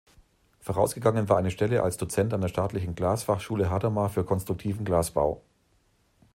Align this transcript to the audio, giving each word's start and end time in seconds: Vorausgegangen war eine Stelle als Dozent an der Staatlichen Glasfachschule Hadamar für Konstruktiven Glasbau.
Vorausgegangen 0.61 1.29
war 1.29 1.37
eine 1.37 1.51
Stelle 1.51 1.83
als 1.83 1.95
Dozent 1.97 2.33
an 2.33 2.41
der 2.41 2.47
Staatlichen 2.47 2.95
Glasfachschule 2.95 3.69
Hadamar 3.69 4.09
für 4.09 4.23
Konstruktiven 4.25 4.83
Glasbau. 4.83 5.43